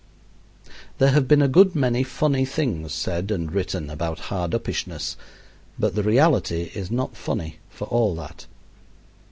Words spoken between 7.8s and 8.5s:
all that.